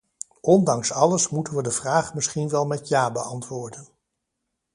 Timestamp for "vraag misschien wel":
1.71-2.65